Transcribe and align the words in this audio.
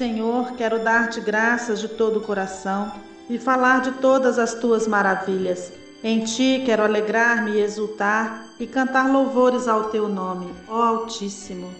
Senhor, 0.00 0.52
quero 0.52 0.82
dar-te 0.82 1.20
graças 1.20 1.78
de 1.78 1.86
todo 1.86 2.20
o 2.20 2.22
coração 2.22 2.90
e 3.28 3.38
falar 3.38 3.82
de 3.82 3.92
todas 4.00 4.38
as 4.38 4.54
tuas 4.54 4.88
maravilhas. 4.88 5.74
Em 6.02 6.24
ti 6.24 6.62
quero 6.64 6.82
alegrar-me 6.82 7.50
e 7.50 7.60
exultar 7.60 8.46
e 8.58 8.66
cantar 8.66 9.12
louvores 9.12 9.68
ao 9.68 9.90
teu 9.90 10.08
nome, 10.08 10.54
ó 10.66 10.82
Altíssimo. 10.84 11.70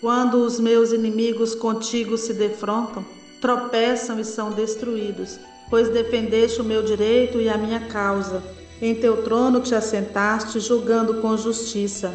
Quando 0.00 0.44
os 0.44 0.58
meus 0.58 0.90
inimigos 0.90 1.54
contigo 1.54 2.18
se 2.18 2.34
defrontam, 2.34 3.04
tropeçam 3.40 4.18
e 4.18 4.24
são 4.24 4.50
destruídos, 4.50 5.38
pois 5.70 5.88
defendeste 5.88 6.60
o 6.60 6.64
meu 6.64 6.82
direito 6.82 7.40
e 7.40 7.48
a 7.48 7.56
minha 7.56 7.86
causa. 7.86 8.42
Em 8.80 8.92
teu 8.92 9.22
trono 9.22 9.60
te 9.60 9.72
assentaste, 9.72 10.58
julgando 10.58 11.20
com 11.20 11.36
justiça. 11.36 12.12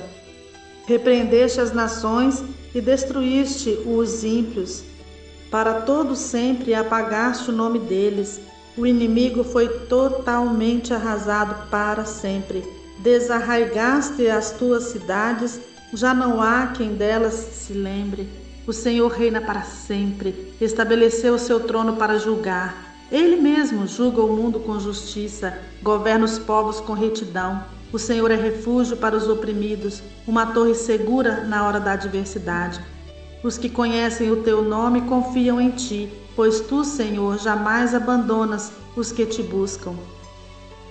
Repreendeste 0.86 1.62
as 1.62 1.72
nações 1.72 2.44
e 2.76 2.82
destruíste 2.82 3.80
os 3.86 4.26
ímpios. 4.26 4.84
Para 5.50 5.82
todo 5.82 6.16
sempre 6.16 6.74
apagaste 6.74 7.50
o 7.50 7.54
nome 7.54 7.80
deles. 7.80 8.42
O 8.78 8.86
inimigo 8.86 9.44
foi 9.44 9.68
totalmente 9.88 10.94
arrasado 10.94 11.70
para 11.70 12.06
sempre. 12.06 12.64
Desarraigaste 13.00 14.28
as 14.28 14.52
tuas 14.52 14.86
cidades, 14.86 15.60
já 15.94 16.14
não 16.14 16.42
há 16.42 16.68
quem 16.68 16.96
delas 16.96 17.34
se 17.34 17.74
lembre. 17.74 18.28
O 18.68 18.74
Senhor 18.74 19.08
reina 19.10 19.40
para 19.40 19.62
sempre, 19.62 20.54
estabeleceu 20.60 21.36
o 21.36 21.40
seu 21.40 21.62
trono 21.62 21.96
para 21.96 22.20
julgar. 22.20 22.88
Ele 23.10 23.38
mesmo 23.38 23.88
julga 23.88 24.22
o 24.22 24.36
mundo 24.36 24.60
com 24.60 24.78
justiça, 24.78 25.58
governa 25.82 26.26
os 26.26 26.38
povos 26.38 26.82
com 26.82 26.92
retidão. 26.92 27.64
O 27.94 27.98
Senhor 27.98 28.30
é 28.30 28.36
refúgio 28.36 28.98
para 28.98 29.16
os 29.16 29.30
oprimidos, 29.30 30.04
uma 30.28 30.48
torre 30.48 30.76
segura 30.76 31.46
na 31.46 31.66
hora 31.66 31.80
da 31.80 31.94
adversidade. 31.94 32.82
Os 33.44 33.58
que 33.58 33.70
conhecem 33.70 34.32
o 34.32 34.44
teu 34.44 34.64
nome 34.64 35.02
confiam 35.02 35.62
em 35.62 35.72
ti, 35.72 36.12
pois 36.36 36.60
tu, 36.62 36.84
Senhor, 36.84 37.38
jamais 37.38 37.94
abandonas 37.94 38.72
os 38.96 39.12
que 39.12 39.26
te 39.26 39.44
buscam. 39.44 39.96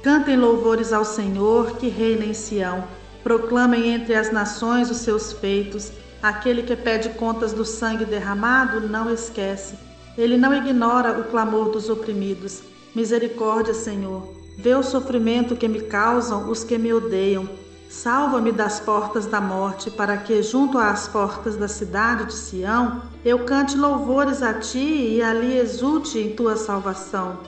Cantem 0.03 0.37
louvores 0.37 0.93
ao 0.93 1.05
Senhor 1.05 1.77
que 1.79 1.89
reina 1.89 2.25
em 2.25 2.33
Sião. 2.33 2.85
Proclamem 3.25 3.89
entre 3.93 4.15
as 4.15 4.33
nações 4.33 4.89
os 4.89 4.99
seus 4.99 5.33
feitos. 5.33 5.91
Aquele 6.23 6.63
que 6.63 6.77
pede 6.77 7.09
contas 7.11 7.53
do 7.53 7.65
sangue 7.65 8.05
derramado 8.05 8.89
não 8.89 9.13
esquece. 9.13 9.75
Ele 10.17 10.37
não 10.37 10.55
ignora 10.55 11.19
o 11.19 11.25
clamor 11.25 11.71
dos 11.71 11.91
oprimidos. 11.91 12.63
Misericórdia, 12.95 13.75
Senhor. 13.75 14.33
Vê 14.57 14.75
o 14.75 14.83
sofrimento 14.83 15.57
que 15.57 15.67
me 15.67 15.83
causam 15.83 16.49
os 16.49 16.63
que 16.63 16.79
me 16.79 16.93
odeiam. 16.93 17.49
Salva-me 17.89 18.51
das 18.51 18.81
portas 18.81 19.27
da 19.27 19.41
morte, 19.41 19.91
para 19.91 20.17
que, 20.17 20.43
junto 20.43 20.77
às 20.79 21.07
portas 21.07 21.57
da 21.57 21.69
cidade 21.69 22.27
de 22.27 22.35
Sião, 22.35 23.03
eu 23.25 23.45
cante 23.45 23.77
louvores 23.77 24.43
a 24.43 24.55
ti 24.55 25.15
e 25.17 25.23
ali 25.23 25.57
exulte 25.57 26.19
em 26.19 26.35
tua 26.35 26.57
salvação. 26.57 27.39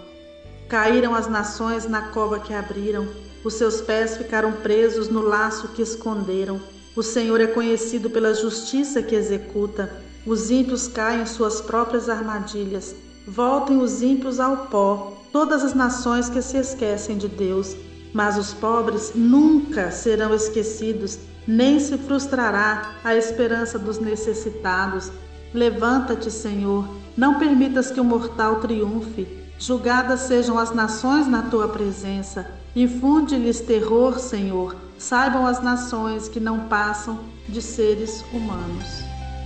Caíram 0.69 1.15
as 1.15 1.29
nações 1.29 1.87
na 1.87 2.09
cova 2.09 2.39
que 2.39 2.55
abriram, 2.55 3.09
os 3.45 3.55
seus 3.55 3.81
pés 3.81 4.17
ficaram 4.17 4.53
presos 4.53 5.09
no 5.09 5.23
laço 5.23 5.69
que 5.69 5.83
esconderam. 5.83 6.61
O 6.97 7.03
Senhor 7.03 7.41
é 7.41 7.47
conhecido 7.47 8.11
pela 8.11 8.35
justiça 8.35 9.03
que 9.03 9.15
executa. 9.15 10.03
Os 10.27 10.51
ímpios 10.51 10.89
caem 10.89 11.23
em 11.23 11.27
suas 11.27 11.61
próprias 11.61 12.09
armadilhas. 12.09 12.95
Voltem 13.27 13.81
os 13.81 14.03
ímpios 14.03 14.41
ao 14.41 14.67
pó, 14.67 15.13
todas 15.33 15.63
as 15.63 15.75
nações 15.75 16.29
que 16.29 16.43
se 16.43 16.57
esquecem 16.57 17.17
de 17.17 17.29
Deus. 17.29 17.77
Mas 18.13 18.39
os 18.39 18.55
pobres 18.55 19.13
nunca 19.15 19.91
serão 19.91 20.35
esquecidos, 20.35 21.19
nem 21.47 21.79
se 21.79 21.97
frustrará 21.99 22.95
a 23.05 23.15
esperança 23.15 23.79
dos 23.79 23.99
necessitados. 23.99 25.11
Levanta-te, 25.53 26.31
Senhor, 26.31 26.89
não 27.17 27.39
permitas 27.39 27.91
que 27.91 28.01
o 28.01 28.05
mortal 28.05 28.57
triunfe. 28.57 29.27
Julgadas 29.59 30.21
sejam 30.21 30.59
as 30.59 30.75
nações 30.75 31.27
na 31.27 31.43
tua 31.43 31.69
presença. 31.69 32.47
Infunde-lhes 32.77 33.61
terror, 33.61 34.19
Senhor. 34.19 34.77
Saibam 34.99 35.47
as 35.47 35.63
nações 35.63 36.29
que 36.29 36.39
não 36.39 36.69
passam 36.69 37.19
de 37.49 37.61
seres 37.61 38.25
humanos. 38.33 39.03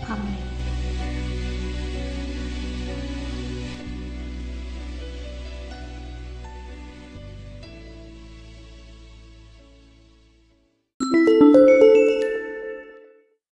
Amém. 0.09 0.39